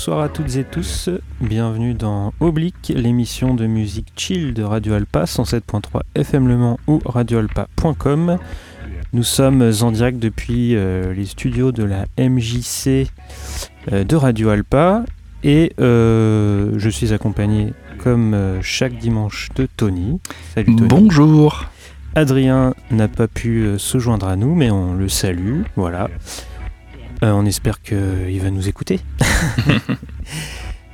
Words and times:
Bonsoir 0.00 0.20
à 0.20 0.30
toutes 0.30 0.56
et 0.56 0.64
tous, 0.64 1.10
bienvenue 1.42 1.92
dans 1.92 2.32
Oblique, 2.40 2.90
l'émission 2.96 3.52
de 3.52 3.66
musique 3.66 4.10
chill 4.16 4.54
de 4.54 4.62
Radio 4.62 4.94
Alpa 4.94 5.24
107.3 5.24 6.00
FM 6.14 6.48
Le 6.48 6.56
Mans 6.56 6.80
ou 6.86 7.02
radioalpa.com. 7.04 8.38
Nous 9.12 9.22
sommes 9.22 9.70
en 9.82 9.92
direct 9.92 10.18
depuis 10.18 10.74
euh, 10.74 11.12
les 11.12 11.26
studios 11.26 11.70
de 11.70 11.84
la 11.84 12.06
MJC 12.18 13.10
euh, 13.92 14.04
de 14.04 14.16
Radio 14.16 14.48
Alpa 14.48 15.04
et 15.44 15.74
euh, 15.78 16.72
je 16.78 16.88
suis 16.88 17.12
accompagné 17.12 17.74
comme 17.98 18.34
chaque 18.62 18.96
dimanche 18.96 19.50
de 19.54 19.68
Tony. 19.76 20.18
Salut 20.54 20.76
Tony. 20.76 20.88
Bonjour. 20.88 21.66
Adrien 22.14 22.72
n'a 22.90 23.08
pas 23.08 23.28
pu 23.28 23.74
se 23.76 23.98
joindre 23.98 24.28
à 24.28 24.36
nous 24.36 24.54
mais 24.54 24.70
on 24.70 24.94
le 24.94 25.10
salue, 25.10 25.60
voilà. 25.76 26.08
Euh, 27.22 27.32
on 27.32 27.44
espère 27.44 27.82
qu'il 27.82 28.40
va 28.40 28.50
nous 28.50 28.68
écouter. 28.68 29.00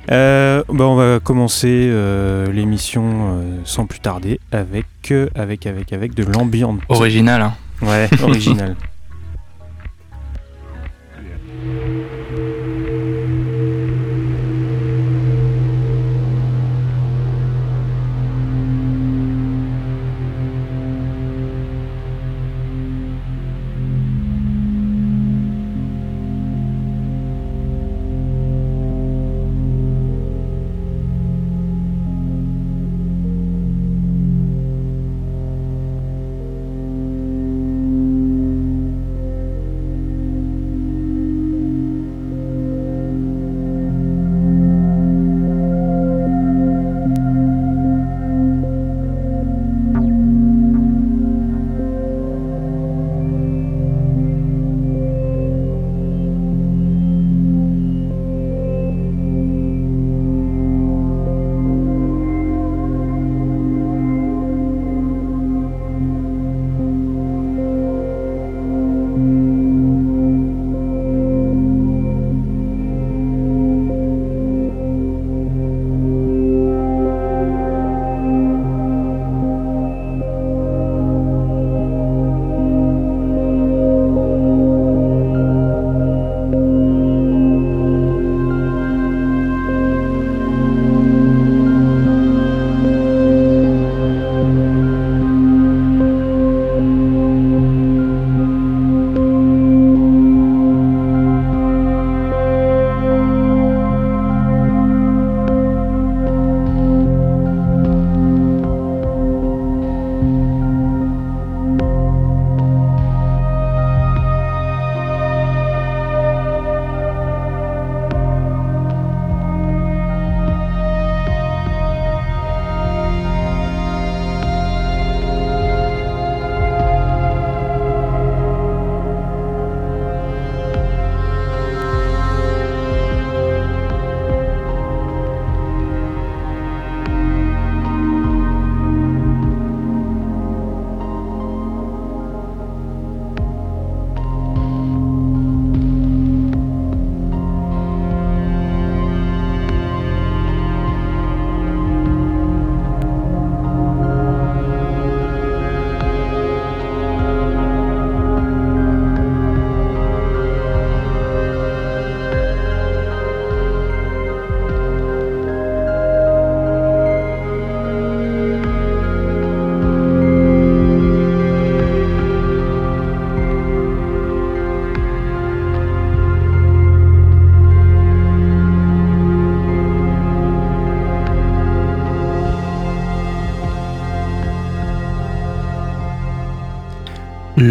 Euh, 0.09 0.63
bah, 0.69 0.85
on 0.85 0.95
va 0.95 1.19
commencer 1.19 1.89
euh, 1.91 2.49
l'émission 2.49 3.43
sans 3.65 3.87
plus 3.87 3.99
tarder 3.99 4.39
avec, 4.53 4.85
avec, 5.35 5.65
avec, 5.65 5.91
avec 5.91 6.13
de 6.13 6.23
l'ambiance. 6.23 6.79
Original, 6.87 7.41
hein. 7.41 7.53
Ouais, 7.81 8.07
original. 8.23 8.77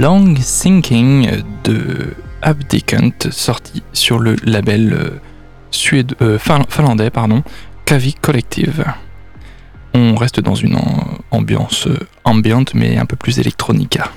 Long 0.06 0.34
Thinking 0.34 1.43
de 1.65 2.15
Abdicant, 2.41 3.11
sorti 3.33 3.83
sur 3.93 4.21
le 4.21 4.37
label 4.44 4.93
euh, 4.93 6.00
euh, 6.22 6.39
finlandais 6.39 7.11
pardon, 7.11 7.43
Kavi 7.87 8.15
Collective. 8.15 8.84
On 9.94 10.15
reste 10.15 10.39
dans 10.39 10.55
une 10.55 10.78
ambiance 11.33 11.89
euh, 11.89 11.99
ambiante 12.22 12.72
mais 12.72 12.97
un 12.99 13.05
peu 13.05 13.17
plus 13.17 13.41
électronica. 13.41 14.12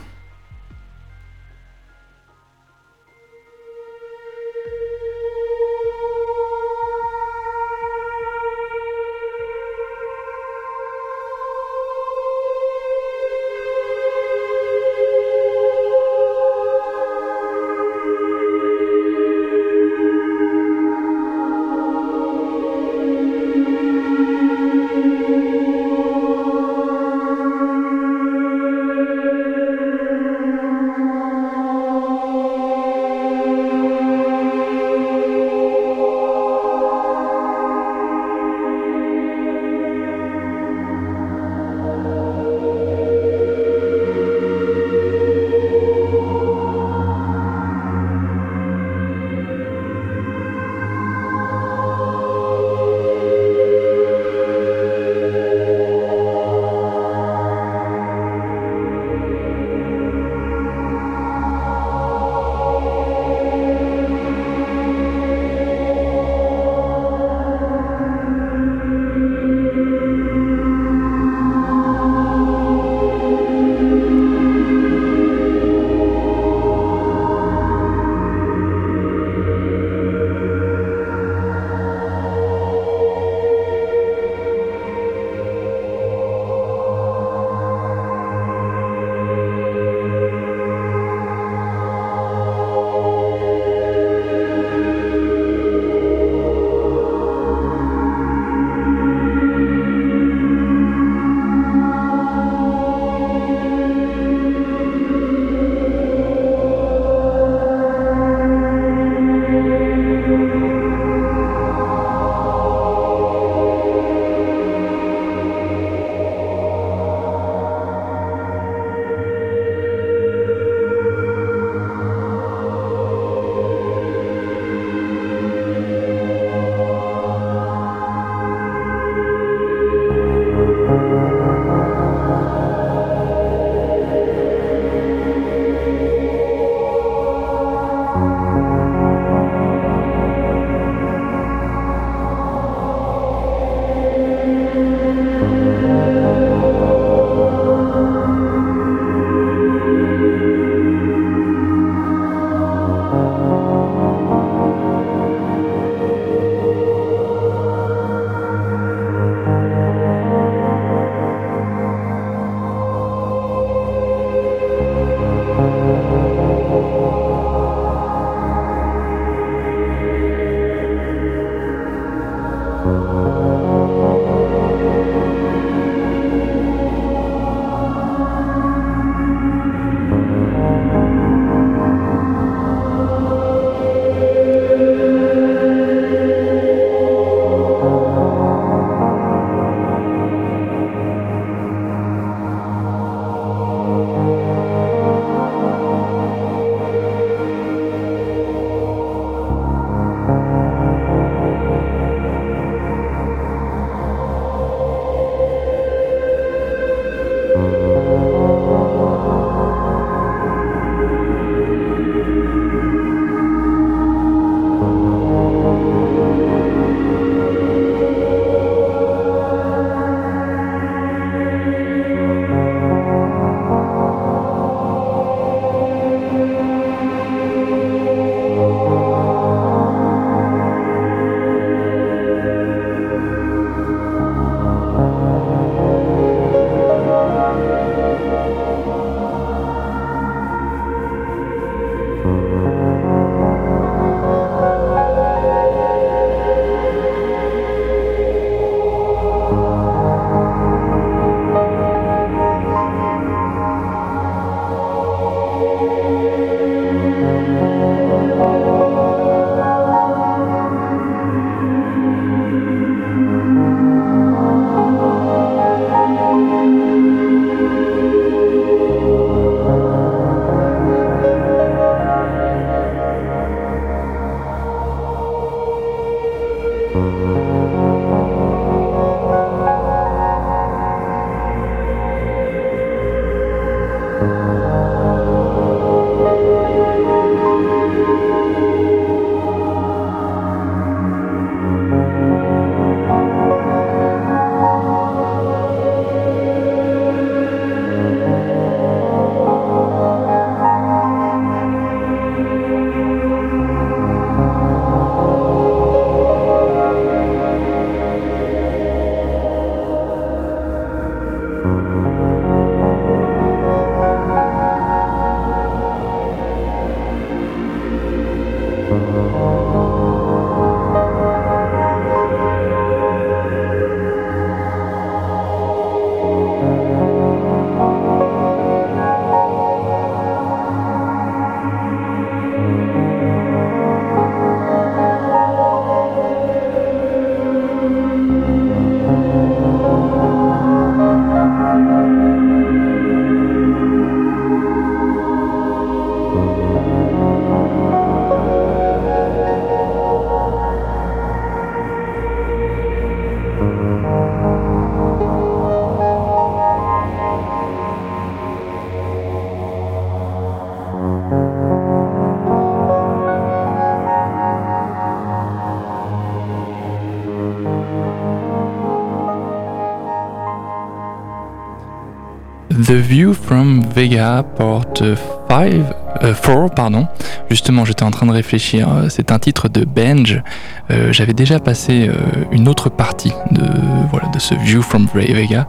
The 372.89 372.93
View 372.93 373.36
from 373.36 373.84
Vega 373.93 374.41
Port 374.41 374.96
5, 374.98 375.46
4, 375.48 376.24
euh, 376.24 376.67
pardon. 376.69 377.08
Justement, 377.48 377.86
j'étais 377.86 378.01
en 378.01 378.10
train 378.10 378.25
de 378.25 378.31
réfléchir. 378.31 378.89
Euh, 378.89 379.10
c'est 379.10 379.31
un 379.31 379.38
titre 379.38 379.69
de 379.69 379.86
Benj. 379.86 380.41
Euh, 380.89 381.13
j'avais 381.13 381.34
déjà 381.34 381.60
passé 381.60 382.10
une 382.51 382.67
autre 382.67 382.89
partie 382.89 383.31
de, 383.51 383.62
voilà, 384.10 384.27
de 384.29 384.39
ce 384.39 384.55
View 384.55 384.81
from 384.81 385.08
Vega. 385.13 385.67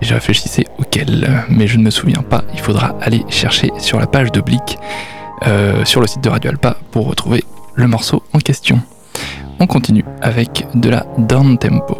Et 0.00 0.06
je 0.06 0.14
réfléchissais 0.14 0.64
auquel, 0.78 1.44
mais 1.50 1.66
je 1.66 1.76
ne 1.76 1.82
me 1.82 1.90
souviens 1.90 2.22
pas. 2.22 2.44
Il 2.54 2.60
faudra 2.60 2.96
aller 3.02 3.26
chercher 3.28 3.70
sur 3.76 4.00
la 4.00 4.06
page 4.06 4.32
d'Oblique, 4.32 4.78
sur 5.84 6.00
le 6.00 6.06
site 6.06 6.24
de 6.24 6.30
Radio 6.30 6.50
Alpa, 6.50 6.78
pour 6.92 7.06
retrouver 7.08 7.44
le 7.74 7.86
morceau 7.88 8.22
en 8.32 8.38
question. 8.38 8.80
On 9.60 9.66
continue 9.66 10.06
avec 10.22 10.66
de 10.74 10.88
la 10.88 11.04
down 11.18 11.58
tempo. 11.58 11.98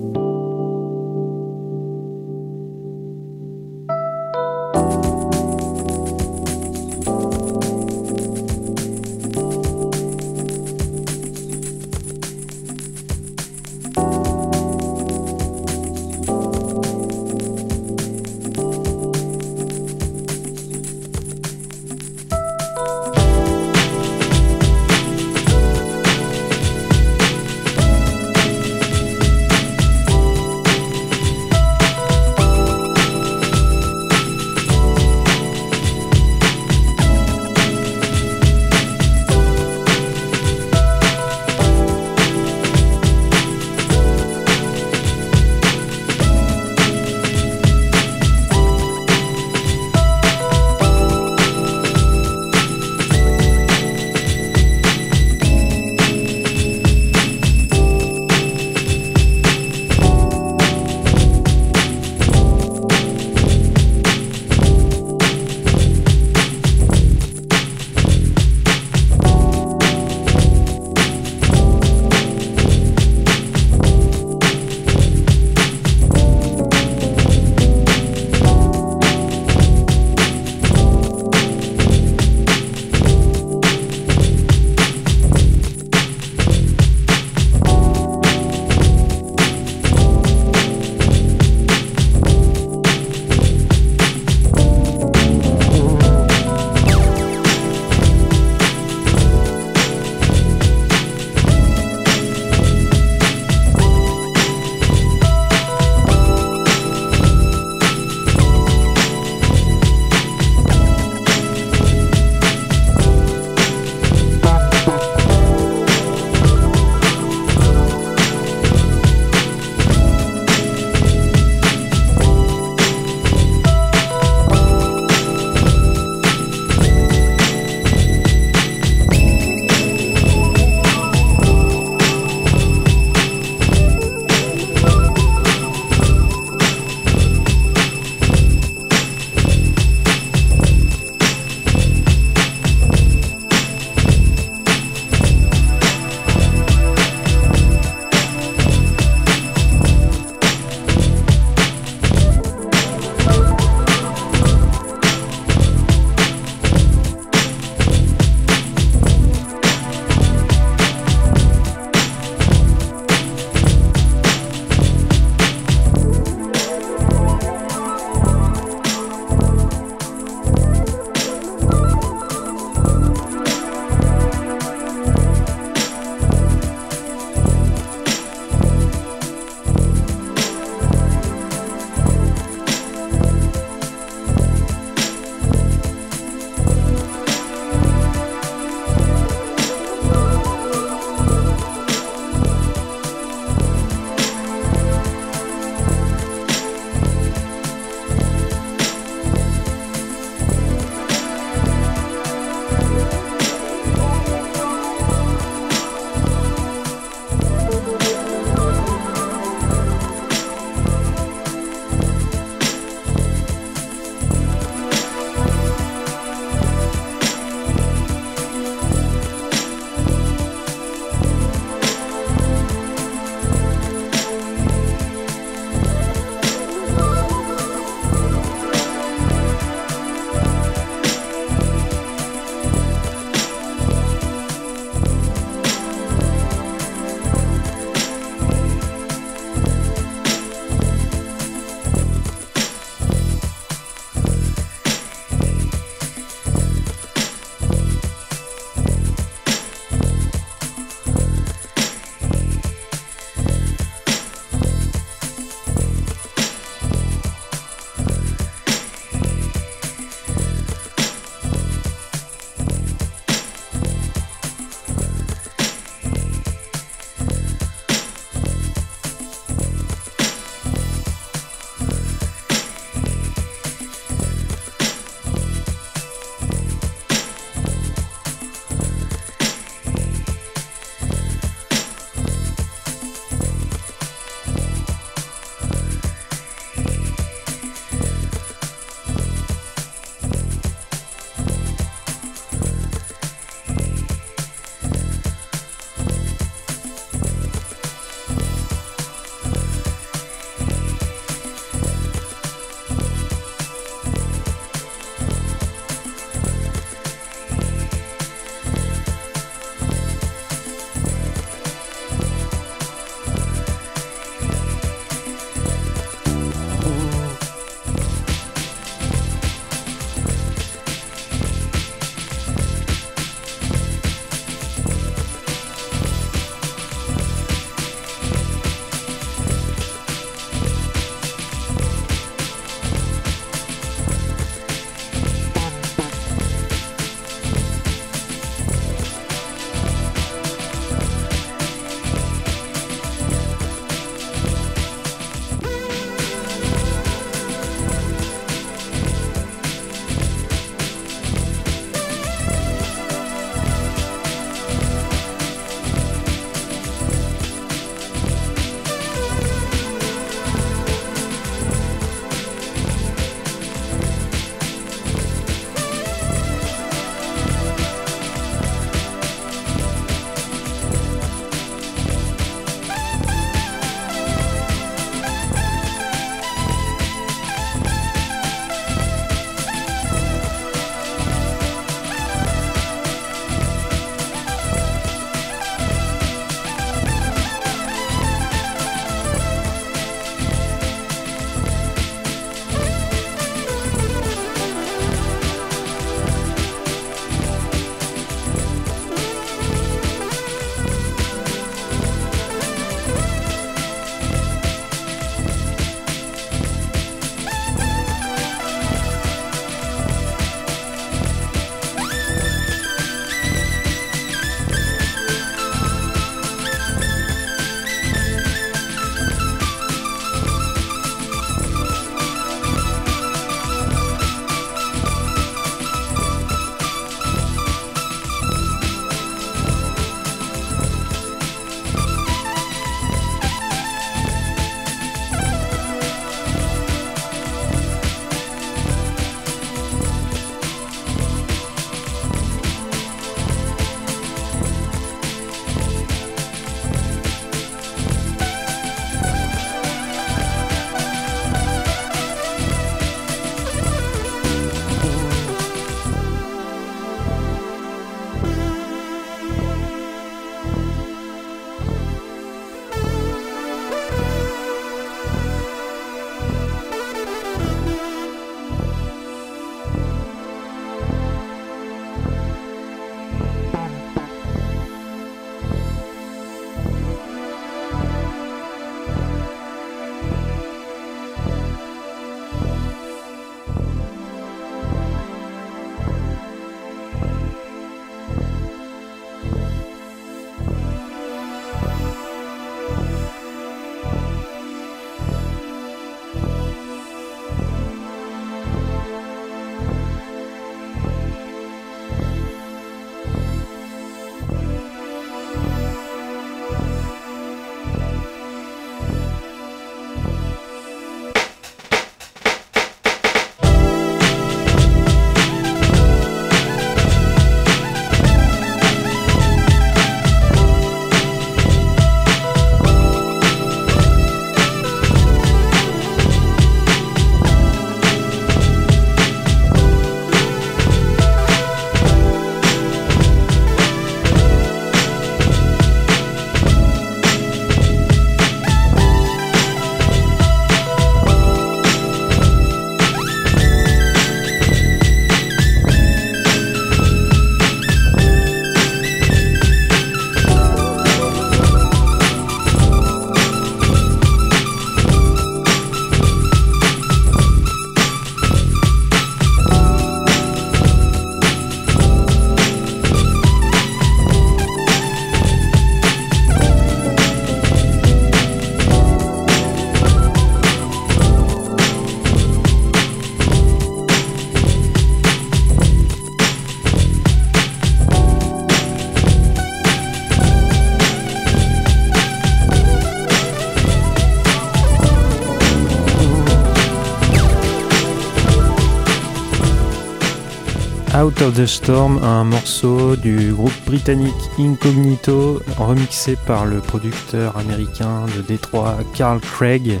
Out 591.22 591.40
of 591.42 591.54
the 591.54 591.66
Storm, 591.66 592.18
un 592.24 592.42
morceau 592.42 593.14
du 593.14 593.52
groupe 593.52 593.72
britannique 593.86 594.34
Incognito, 594.58 595.62
remixé 595.78 596.36
par 596.46 596.66
le 596.66 596.80
producteur 596.80 597.56
américain 597.56 598.26
de 598.36 598.42
Détroit 598.42 598.96
Carl 599.14 599.38
Craig. 599.38 600.00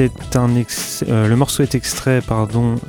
Euh, 0.00 1.28
le 1.28 1.36
morceau 1.36 1.62
est 1.62 1.76
extrait 1.76 2.20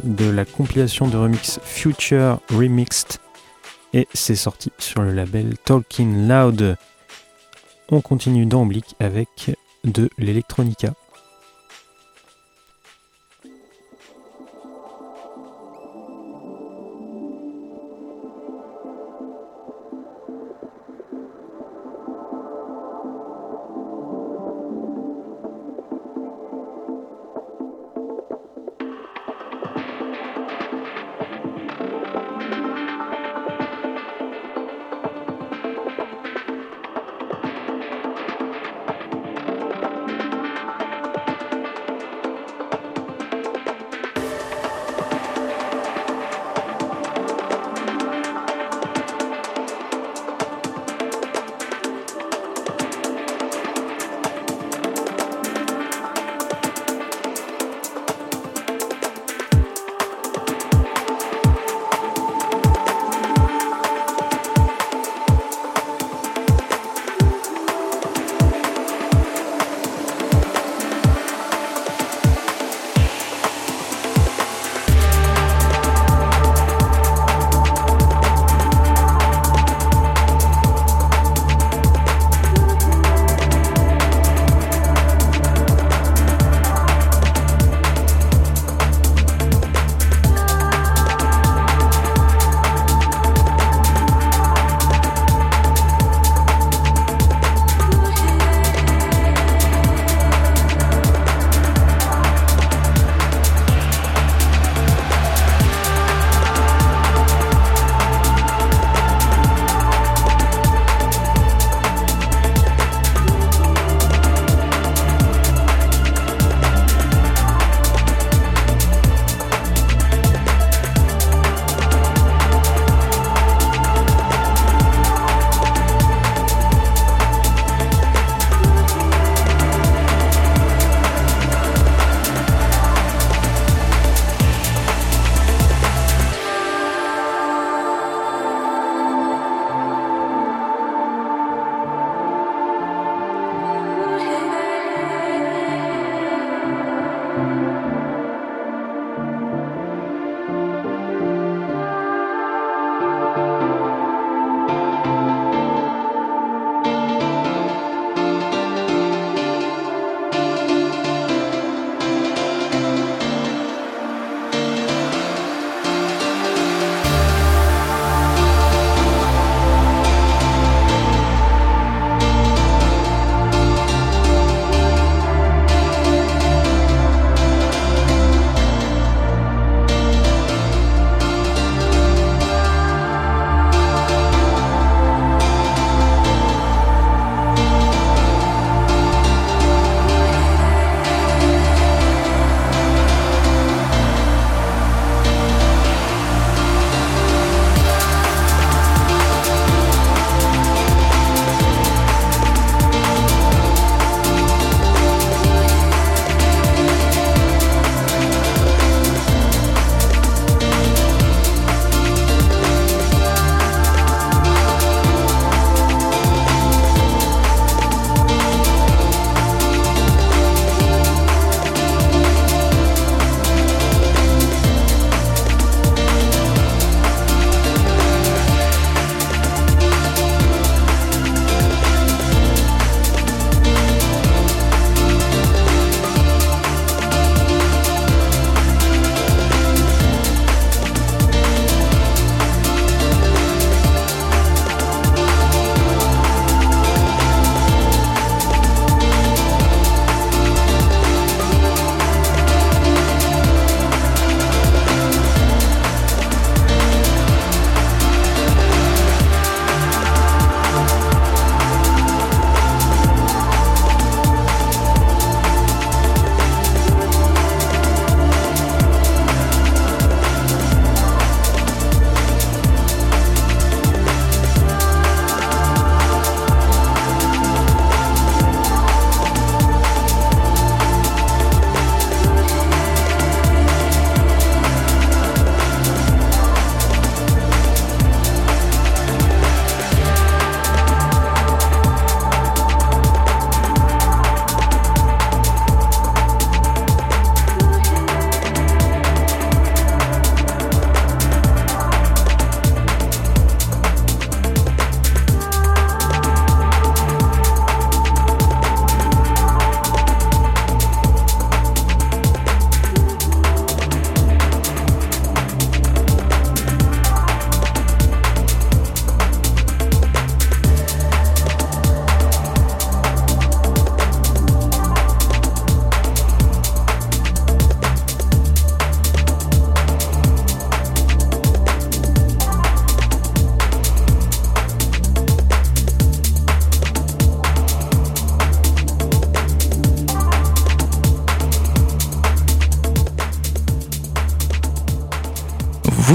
de 0.04 0.30
la 0.30 0.46
compilation 0.46 1.08
de 1.08 1.16
remix 1.16 1.60
Future 1.64 2.40
Remixed 2.50 3.20
et 3.94 4.08
c'est 4.16 4.36
sorti 4.36 4.72
sur 4.80 5.04
le 5.04 5.14
label 5.14 5.58
Talking 5.64 6.28
Loud. 6.28 6.76
On 7.92 8.02
continue 8.02 8.48
dans 8.48 8.68
avec 9.00 9.52
de 9.84 10.10
l'electronica. 10.18 10.94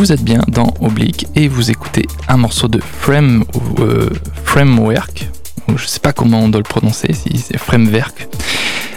Vous 0.03 0.11
êtes 0.11 0.25
bien 0.25 0.43
dans 0.49 0.75
Oblique 0.81 1.29
et 1.37 1.47
vous 1.47 1.71
écoutez 1.71 2.09
un 2.27 2.37
morceau 2.37 2.67
de 2.67 2.81
Frame, 2.81 3.45
euh, 3.79 4.11
Framework. 4.43 5.29
Je 5.77 5.87
sais 5.87 6.01
pas 6.01 6.12
comment 6.12 6.41
on 6.41 6.49
doit 6.49 6.59
le 6.59 6.65
prononcer, 6.65 7.12
c'est 7.12 7.57
Framework. 7.57 8.27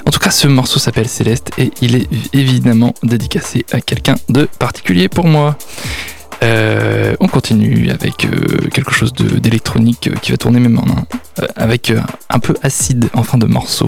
En 0.07 0.09
tout 0.09 0.17
cas, 0.17 0.31
ce 0.31 0.47
morceau 0.47 0.79
s'appelle 0.79 1.07
Céleste 1.07 1.51
et 1.59 1.69
il 1.79 1.95
est 1.95 2.07
évidemment 2.33 2.95
dédicacé 3.03 3.67
à 3.71 3.81
quelqu'un 3.81 4.15
de 4.29 4.49
particulier 4.57 5.07
pour 5.07 5.27
moi. 5.27 5.59
Euh, 6.41 7.15
on 7.19 7.27
continue 7.27 7.91
avec 7.91 8.25
euh, 8.25 8.67
quelque 8.73 8.91
chose 8.91 9.13
d'électronique 9.13 10.09
qui 10.23 10.31
va 10.31 10.37
tourner 10.37 10.59
même 10.59 10.79
en 10.79 10.87
main, 10.87 11.05
avec 11.55 11.93
un 12.31 12.39
peu 12.39 12.55
acide 12.63 13.09
en 13.13 13.21
fin 13.21 13.37
de 13.37 13.45
morceau. 13.45 13.87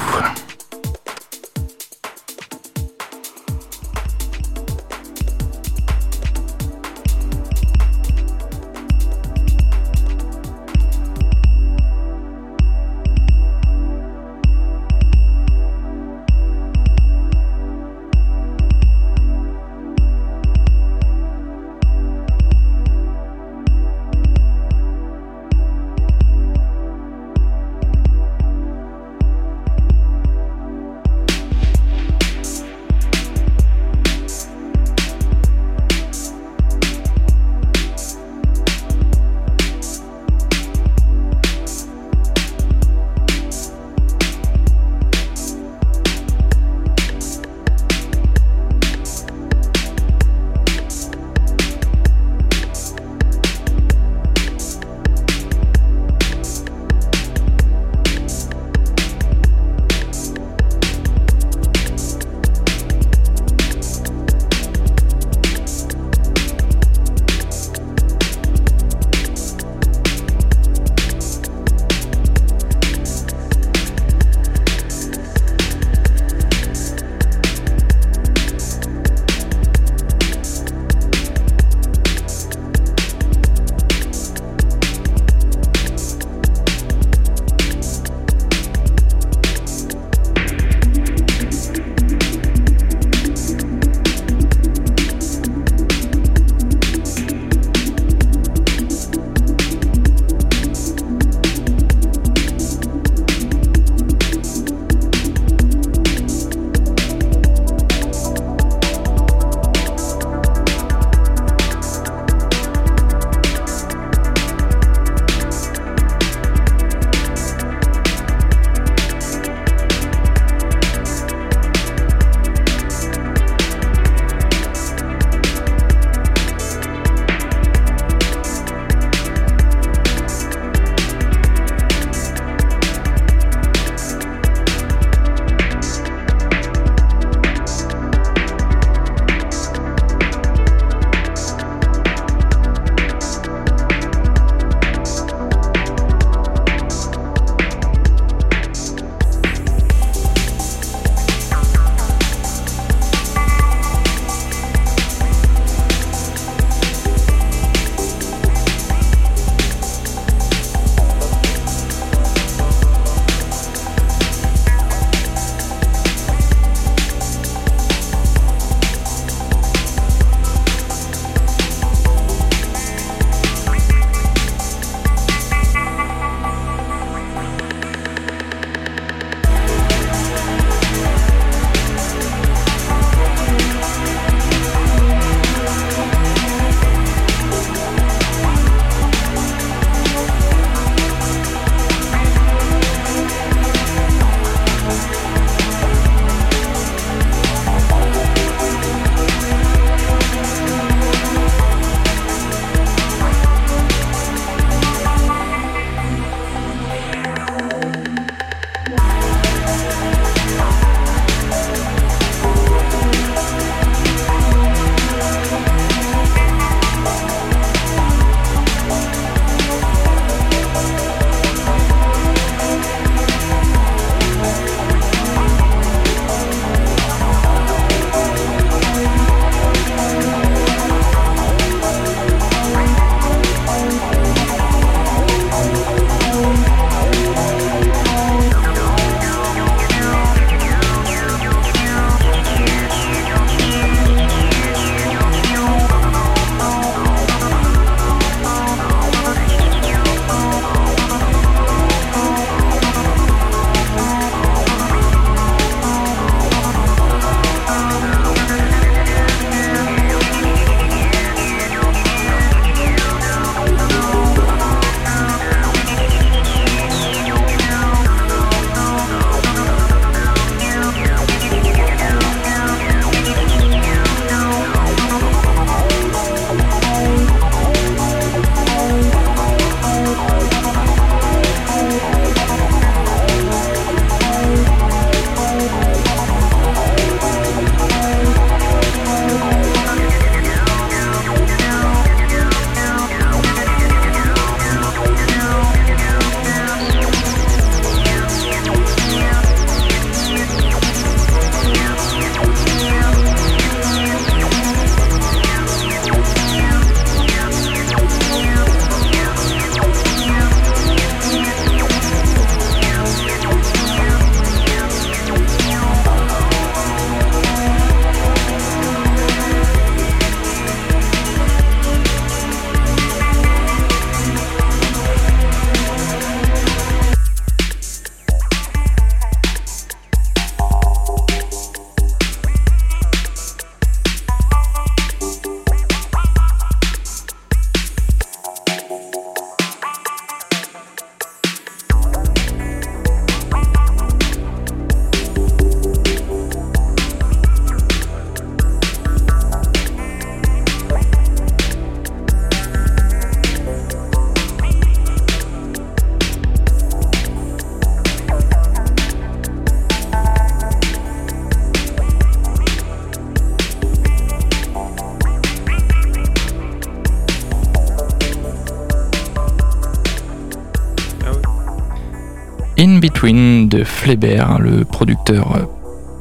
Between 372.77 373.69
de 373.69 373.83
Fleber, 373.83 374.59
le 374.59 374.85
producteur 374.85 375.67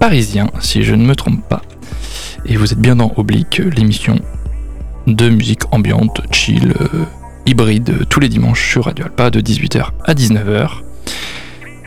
parisien, 0.00 0.50
si 0.60 0.84
je 0.84 0.94
ne 0.94 1.04
me 1.04 1.14
trompe 1.14 1.46
pas. 1.46 1.60
Et 2.46 2.56
vous 2.56 2.72
êtes 2.72 2.78
bien 2.78 2.96
dans 2.96 3.12
Oblique, 3.16 3.58
l'émission 3.76 4.18
de 5.06 5.28
musique 5.28 5.62
ambiante, 5.70 6.22
chill, 6.32 6.72
euh, 6.80 7.04
hybride, 7.44 8.08
tous 8.08 8.20
les 8.20 8.30
dimanches 8.30 8.70
sur 8.70 8.86
Radio 8.86 9.04
Alpa 9.04 9.30
de 9.30 9.42
18h 9.42 9.90
à 10.04 10.14
19h. 10.14 10.68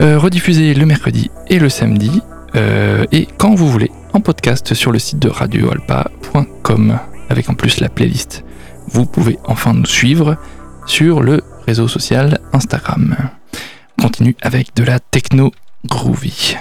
Euh, 0.02 0.20
rediffusé 0.20 0.76
le 0.76 0.86
mercredi 0.86 1.32
et 1.48 1.58
le 1.58 1.70
samedi, 1.70 2.22
euh, 2.56 3.06
et 3.12 3.28
quand 3.38 3.56
vous 3.56 3.70
voulez, 3.70 3.90
en 4.14 4.22
podcast 4.22 4.76
sur 4.76 4.92
le 4.92 5.00
site 5.00 5.20
de 5.20 5.30
radioalpa.com, 5.30 7.00
avec 7.30 7.50
en 7.50 7.56
plus 7.56 7.80
la 7.80 7.90
playlist. 7.90 8.46
Vous 8.88 9.08
pouvez 9.08 9.40
enfin 9.46 9.74
nous 9.74 9.86
suivre 9.86 10.38
sur 10.86 11.22
le 11.22 11.42
réseau 11.66 11.88
social 11.88 12.40
Instagram. 12.54 13.16
On 14.00 14.04
continue 14.04 14.38
avec 14.42 14.74
de 14.78 14.86
la 14.86 15.02
techno 15.02 15.52
groovy. 15.86 16.56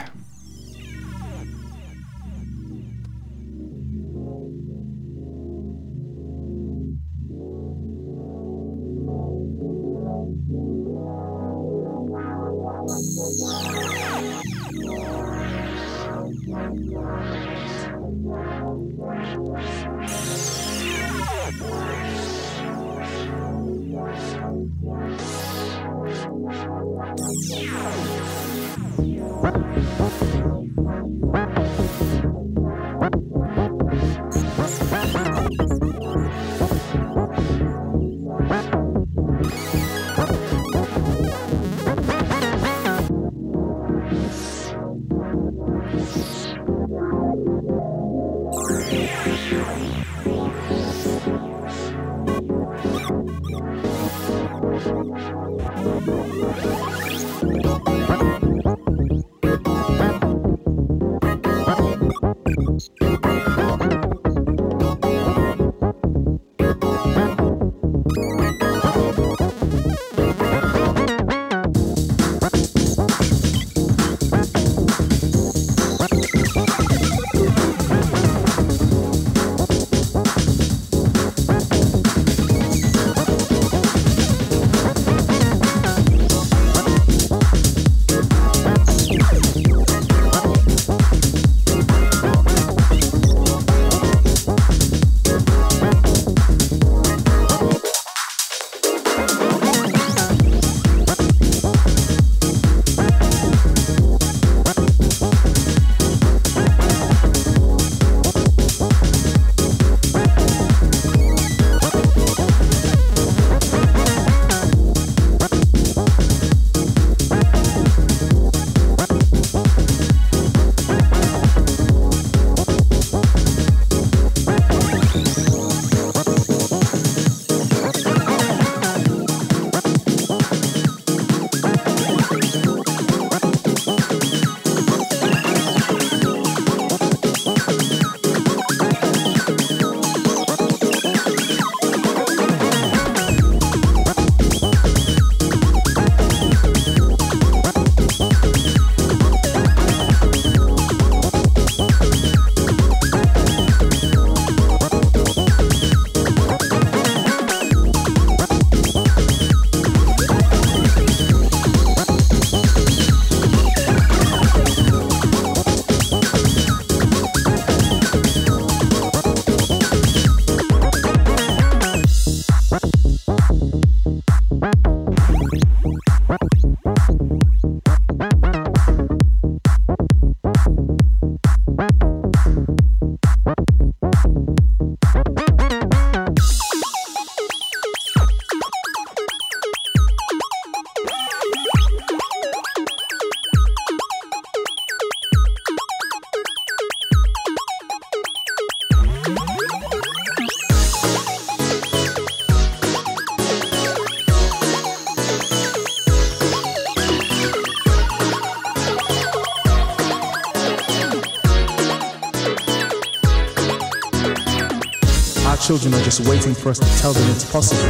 Children 215.69 215.93
are 215.93 216.03
just 216.03 216.27
waiting 216.27 216.55
for 216.55 216.71
us 216.71 216.79
to 216.79 216.99
tell 216.99 217.13
them 217.13 217.31
it's 217.31 217.45
possible. 217.53 217.83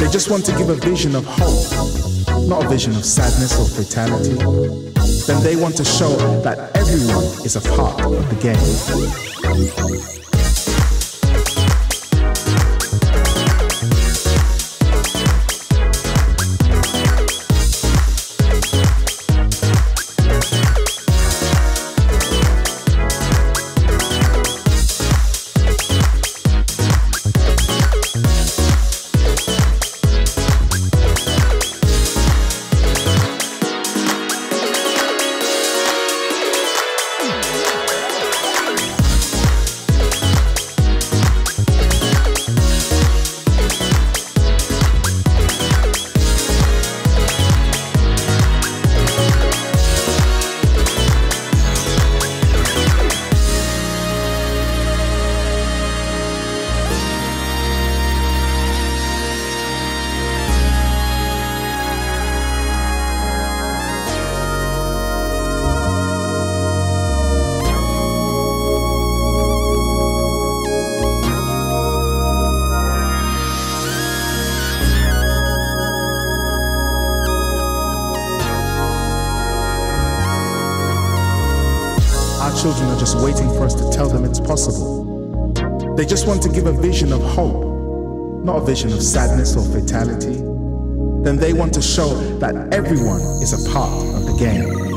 They 0.00 0.10
just 0.10 0.32
want 0.32 0.44
to 0.46 0.52
give 0.58 0.68
a 0.68 0.74
vision 0.74 1.14
of 1.14 1.24
hope, 1.24 2.48
not 2.48 2.64
a 2.64 2.68
vision 2.68 2.96
of 2.96 3.04
sadness 3.04 3.56
or 3.56 3.68
fatality. 3.68 4.34
Then 5.28 5.44
they 5.44 5.54
want 5.54 5.76
to 5.76 5.84
show 5.84 6.16
that 6.42 6.76
everyone 6.76 7.22
is 7.46 7.54
a 7.54 7.60
part 7.60 8.04
of 8.04 8.28
the 8.30 8.36
game. 8.42 10.25
Waiting 83.24 83.48
for 83.50 83.64
us 83.64 83.74
to 83.74 83.90
tell 83.90 84.08
them 84.08 84.24
it's 84.24 84.40
possible. 84.40 85.04
They 85.96 86.04
just 86.04 86.26
want 86.26 86.42
to 86.42 86.48
give 86.48 86.66
a 86.66 86.72
vision 86.72 87.12
of 87.12 87.22
hope, 87.22 88.44
not 88.44 88.56
a 88.56 88.64
vision 88.64 88.92
of 88.92 89.02
sadness 89.02 89.56
or 89.56 89.64
fatality. 89.64 90.36
Then 91.24 91.36
they 91.36 91.52
want 91.52 91.74
to 91.74 91.82
show 91.82 92.14
that 92.38 92.72
everyone 92.72 93.20
is 93.42 93.52
a 93.52 93.70
part 93.72 93.90
of 94.14 94.26
the 94.26 94.36
game. 94.38 94.95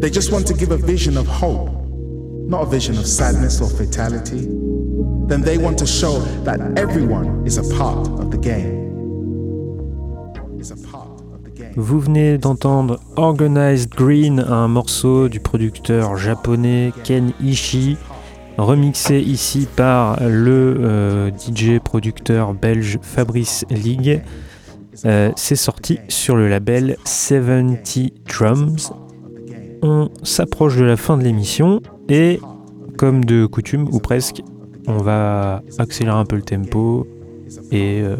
They 0.00 0.10
just 0.10 0.32
want 0.32 0.46
to 0.46 0.54
give 0.54 0.70
a 0.70 0.78
vision 0.78 1.18
of 1.18 1.26
hope, 1.26 1.68
not 2.48 2.62
a 2.62 2.66
vision 2.66 2.96
of 2.96 3.06
sadness 3.06 3.60
or 3.60 3.68
fatality. 3.68 4.46
Then 5.26 5.42
they 5.42 5.58
want 5.58 5.78
to 5.80 5.86
show 5.86 6.18
that 6.44 6.58
everyone 6.78 7.46
is 7.46 7.58
a 7.58 7.76
part 7.76 8.08
of 8.08 8.30
the 8.30 8.38
game. 8.38 8.88
Vous 11.76 12.00
venez 12.00 12.38
d'entendre 12.38 12.98
Organized 13.16 13.90
Green, 13.90 14.40
un 14.40 14.68
morceau 14.68 15.28
du 15.28 15.38
producteur 15.38 16.16
japonais 16.16 16.92
Ken 17.04 17.32
Ishii, 17.44 17.98
remixé 18.56 19.20
ici 19.20 19.68
par 19.76 20.18
le 20.20 20.76
euh, 20.80 21.30
DJ 21.30 21.78
producteur 21.78 22.54
belge 22.54 22.98
Fabrice 23.02 23.64
Ligue. 23.70 24.22
Euh, 25.04 25.30
c'est 25.36 25.56
sorti 25.56 25.98
sur 26.08 26.36
le 26.36 26.48
label 26.48 26.96
70 27.04 28.12
Drums 28.26 28.92
on 29.82 30.10
s'approche 30.22 30.76
de 30.76 30.84
la 30.84 30.96
fin 30.96 31.16
de 31.16 31.22
l'émission 31.22 31.80
et, 32.08 32.40
comme 32.96 33.24
de 33.24 33.46
coutume, 33.46 33.88
ou 33.92 34.00
presque, 34.00 34.42
on 34.86 34.98
va 34.98 35.62
accélérer 35.78 36.16
un 36.16 36.24
peu 36.24 36.36
le 36.36 36.42
tempo 36.42 37.06
et 37.70 38.00
euh, 38.02 38.16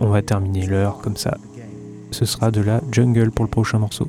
on 0.00 0.08
va 0.08 0.22
terminer 0.22 0.66
l'heure 0.66 0.98
comme 0.98 1.16
ça. 1.16 1.36
Ce 2.10 2.24
sera 2.24 2.50
de 2.50 2.60
la 2.60 2.80
jungle 2.92 3.30
pour 3.30 3.44
le 3.44 3.50
prochain 3.50 3.78
morceau. 3.78 4.08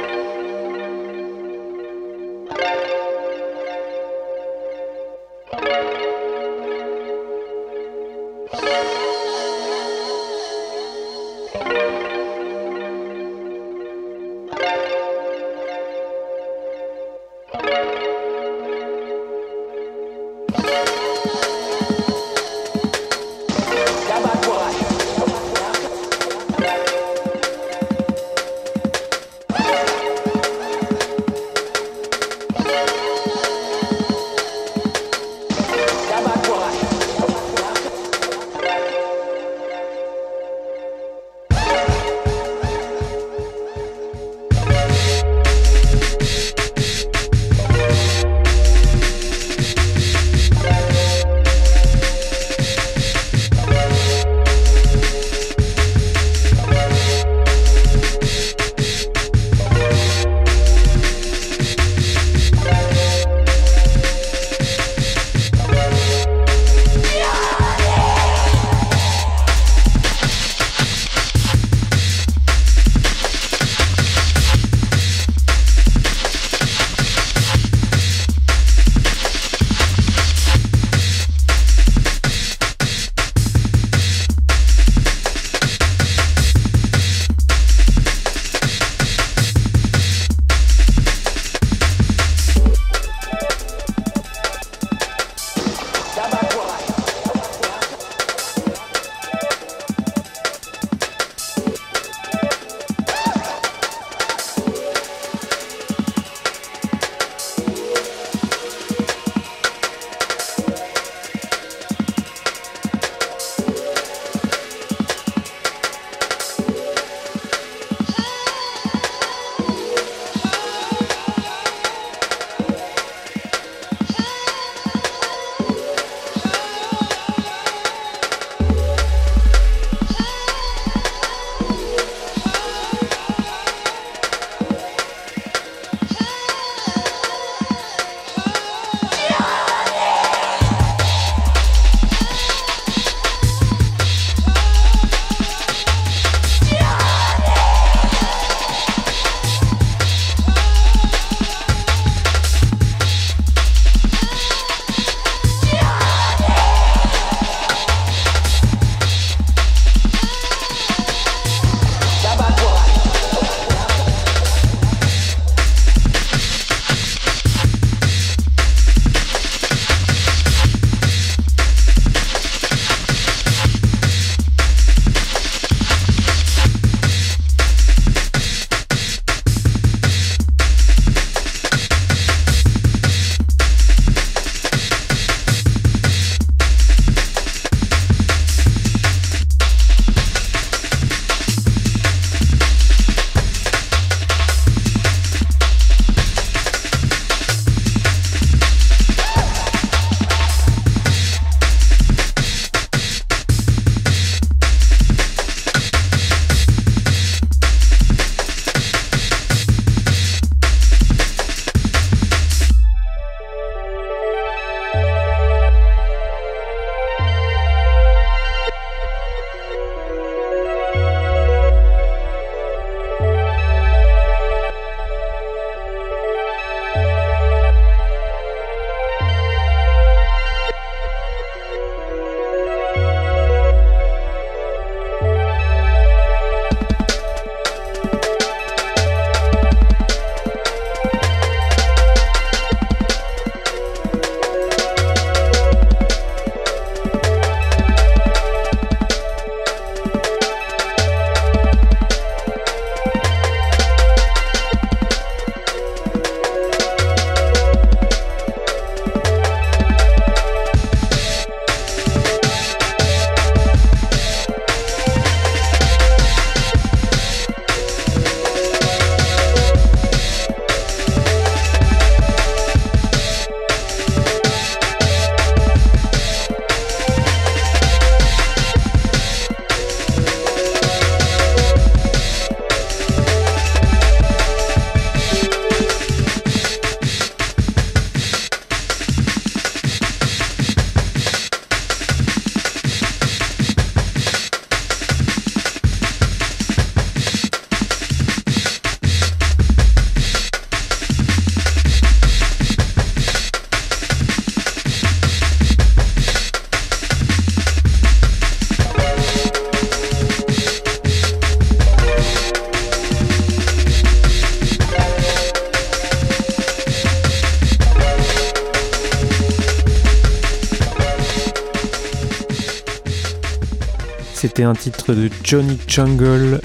C'était 324.50 324.64
un 324.64 324.74
titre 324.74 325.14
de 325.14 325.30
Johnny 325.44 325.78
Jungle, 325.86 326.60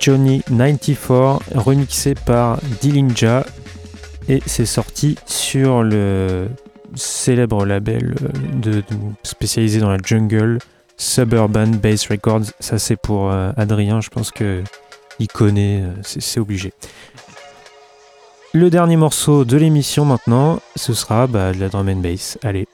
Johnny 0.00 0.42
94, 0.42 1.40
remixé 1.54 2.14
par 2.14 2.58
Dillinja. 2.82 3.46
Et 4.28 4.42
c'est 4.44 4.66
sorti 4.66 5.16
sur 5.24 5.82
le 5.82 6.48
célèbre 6.94 7.64
label 7.64 8.14
euh, 8.66 8.82
spécialisé 9.22 9.80
dans 9.80 9.88
la 9.88 9.96
jungle, 9.96 10.58
Suburban 10.98 11.68
Bass 11.68 12.06
Records. 12.08 12.52
Ça, 12.60 12.78
c'est 12.78 12.96
pour 12.96 13.30
euh, 13.30 13.52
Adrien, 13.56 14.02
je 14.02 14.10
pense 14.10 14.30
que 14.30 14.62
il 15.18 15.28
connaît, 15.28 15.80
euh, 15.80 15.94
c'est 16.02 16.38
obligé. 16.38 16.74
Le 18.52 18.68
dernier 18.68 18.96
morceau 18.96 19.46
de 19.46 19.56
l'émission 19.56 20.04
maintenant, 20.04 20.60
ce 20.76 20.92
sera 20.92 21.28
bah, 21.28 21.54
de 21.54 21.60
la 21.60 21.70
drum 21.70 21.88
and 21.88 22.02
bass. 22.02 22.36
Allez, 22.42 22.68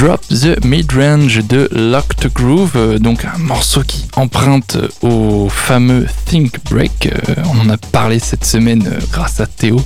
Drop 0.00 0.20
the 0.28 0.64
Midrange 0.64 1.46
de 1.46 1.68
Locked 1.72 2.32
Groove, 2.32 2.72
euh, 2.76 2.98
donc 2.98 3.26
un 3.26 3.36
morceau 3.36 3.82
qui 3.86 4.06
emprunte 4.16 4.78
au 5.02 5.50
fameux 5.50 6.06
Think 6.24 6.54
Break. 6.70 7.10
Euh, 7.28 7.34
on 7.52 7.60
en 7.60 7.68
a 7.68 7.76
parlé 7.76 8.18
cette 8.18 8.46
semaine 8.46 8.82
euh, 8.86 8.98
grâce 9.12 9.40
à 9.40 9.46
Théo. 9.46 9.78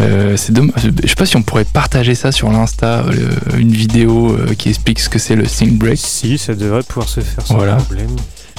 Euh, 0.00 0.38
c'est. 0.38 0.54
Je 0.56 1.06
sais 1.08 1.14
pas 1.14 1.26
si 1.26 1.36
on 1.36 1.42
pourrait 1.42 1.66
partager 1.66 2.14
ça 2.14 2.32
sur 2.32 2.50
l'Insta, 2.50 3.04
euh, 3.06 3.58
une 3.58 3.70
vidéo 3.72 4.32
euh, 4.32 4.54
qui 4.54 4.70
explique 4.70 4.98
ce 4.98 5.10
que 5.10 5.18
c'est 5.18 5.36
le 5.36 5.44
Think 5.46 5.78
Break. 5.78 5.98
Si, 5.98 6.38
ça 6.38 6.54
devrait 6.54 6.82
pouvoir 6.82 7.08
se 7.08 7.20
faire 7.20 7.46
sans 7.46 7.56
Voilà. 7.56 7.76
problème. 7.76 8.16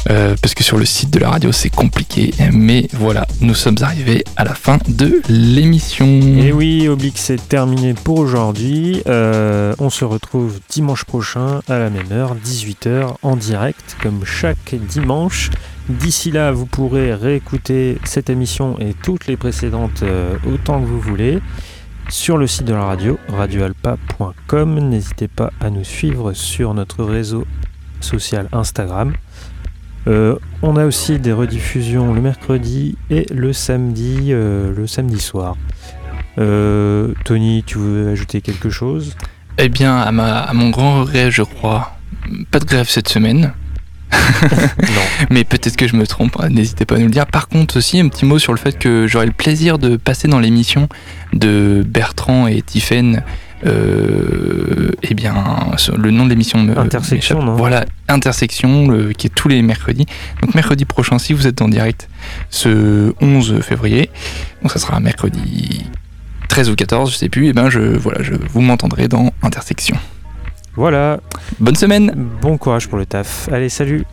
Euh, 0.09 0.35
parce 0.39 0.53
que 0.53 0.63
sur 0.63 0.77
le 0.77 0.85
site 0.85 1.11
de 1.11 1.19
la 1.19 1.29
radio 1.29 1.51
c'est 1.51 1.69
compliqué. 1.69 2.31
Mais 2.51 2.87
voilà, 2.93 3.25
nous 3.41 3.55
sommes 3.55 3.77
arrivés 3.81 4.23
à 4.35 4.43
la 4.43 4.53
fin 4.53 4.77
de 4.87 5.21
l'émission. 5.29 6.05
Et 6.05 6.51
oui, 6.51 6.87
Oblique, 6.87 7.17
c'est 7.17 7.47
terminé 7.47 7.93
pour 7.93 8.19
aujourd'hui. 8.19 9.01
Euh, 9.07 9.73
on 9.79 9.89
se 9.89 10.05
retrouve 10.05 10.59
dimanche 10.69 11.05
prochain 11.05 11.61
à 11.67 11.79
la 11.79 11.89
même 11.89 12.11
heure, 12.11 12.35
18h, 12.35 13.15
en 13.23 13.35
direct, 13.35 13.97
comme 14.01 14.25
chaque 14.25 14.75
dimanche. 14.75 15.49
D'ici 15.89 16.31
là, 16.31 16.51
vous 16.51 16.65
pourrez 16.65 17.13
réécouter 17.13 17.97
cette 18.03 18.29
émission 18.29 18.77
et 18.79 18.93
toutes 18.93 19.27
les 19.27 19.37
précédentes 19.37 20.03
euh, 20.03 20.35
autant 20.51 20.81
que 20.81 20.85
vous 20.85 20.99
voulez 20.99 21.39
sur 22.09 22.37
le 22.37 22.45
site 22.45 22.65
de 22.65 22.73
la 22.73 22.85
radio, 22.85 23.17
radioalpa.com. 23.29 24.79
N'hésitez 24.79 25.27
pas 25.27 25.51
à 25.59 25.69
nous 25.71 25.83
suivre 25.83 26.33
sur 26.33 26.73
notre 26.75 27.03
réseau 27.03 27.45
social 28.01 28.47
Instagram. 28.51 29.13
Euh, 30.07 30.35
on 30.61 30.77
a 30.77 30.85
aussi 30.85 31.19
des 31.19 31.33
rediffusions 31.33 32.13
le 32.13 32.21
mercredi 32.21 32.97
et 33.09 33.25
le 33.33 33.53
samedi, 33.53 34.27
euh, 34.29 34.73
le 34.75 34.87
samedi 34.87 35.19
soir. 35.19 35.55
Euh, 36.37 37.13
Tony, 37.23 37.63
tu 37.65 37.77
veux 37.77 38.09
ajouter 38.09 38.41
quelque 38.41 38.69
chose? 38.69 39.15
Eh 39.57 39.69
bien, 39.69 39.97
à, 39.97 40.11
ma, 40.11 40.39
à 40.39 40.53
mon 40.53 40.69
grand 40.69 41.01
regret, 41.01 41.31
je 41.31 41.41
crois, 41.41 41.97
pas 42.51 42.59
de 42.59 42.65
grève 42.65 42.89
cette 42.89 43.09
semaine. 43.09 43.53
Non. 44.11 45.01
Mais 45.29 45.43
peut-être 45.43 45.75
que 45.75 45.87
je 45.87 45.95
me 45.95 46.05
trompe, 46.05 46.37
hein, 46.39 46.49
n'hésitez 46.49 46.85
pas 46.85 46.95
à 46.95 46.97
nous 46.99 47.05
le 47.05 47.11
dire. 47.11 47.25
Par 47.25 47.47
contre, 47.47 47.77
aussi, 47.77 47.99
un 47.99 48.07
petit 48.09 48.25
mot 48.25 48.39
sur 48.39 48.53
le 48.53 48.59
fait 48.59 48.77
que 48.77 49.07
j'aurai 49.07 49.25
le 49.25 49.31
plaisir 49.31 49.79
de 49.79 49.97
passer 49.97 50.27
dans 50.27 50.39
l'émission 50.39 50.87
de 51.33 51.83
Bertrand 51.87 52.47
et 52.47 52.61
Tiffen. 52.61 53.23
Euh, 53.65 54.91
eh 55.03 55.13
bien, 55.13 55.33
le 55.97 56.11
nom 56.11 56.25
de 56.25 56.29
l'émission 56.29 56.59
me 56.61 56.77
Intersection, 56.77 57.41
non 57.43 57.55
Voilà, 57.55 57.85
Intersection, 58.07 58.87
le- 58.87 59.11
qui 59.13 59.27
est 59.27 59.33
tous 59.33 59.47
les 59.47 59.61
mercredis. 59.61 60.05
Donc, 60.41 60.53
mercredi 60.55 60.85
prochain, 60.85 61.17
si 61.19 61.33
vous 61.33 61.47
êtes 61.47 61.61
en 61.61 61.67
direct, 61.67 62.07
ce 62.49 63.13
11 63.21 63.61
février, 63.61 64.09
donc 64.61 64.71
ça 64.71 64.79
sera 64.79 64.99
mercredi 64.99 65.85
13 66.47 66.69
ou 66.69 66.75
14, 66.75 67.11
je 67.11 67.17
sais 67.17 67.29
plus, 67.29 67.47
et 67.47 67.53
ben 67.53 67.69
je, 67.69 67.79
voilà, 67.79 68.21
je, 68.23 68.33
vous 68.51 68.61
m'entendrez 68.61 69.07
dans 69.07 69.31
Intersection. 69.41 69.97
Voilà, 70.75 71.19
Bonne 71.59 71.75
semaine 71.75 72.11
bon 72.41 72.57
courage 72.57 72.87
pour 72.87 72.97
le 72.97 73.05
taf. 73.05 73.47
Allez, 73.51 73.69
salut 73.69 74.03